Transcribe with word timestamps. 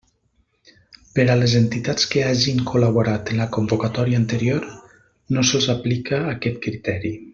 Per 1.17 1.25
a 1.33 1.35
les 1.41 1.51
entitats 1.59 2.07
que 2.13 2.23
hagin 2.29 2.63
col·laborat 2.71 3.29
en 3.35 3.39
la 3.43 3.47
convocatòria 3.59 4.21
anterior, 4.23 4.67
no 5.37 5.45
se'ls 5.51 5.69
aplica 5.75 6.23
aquest 6.33 6.59
criteri. 6.67 7.15